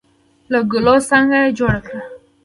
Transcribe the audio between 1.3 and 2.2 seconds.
یې جوړه کړه.